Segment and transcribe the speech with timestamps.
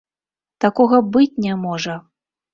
[0.65, 1.99] Такога быць не можа!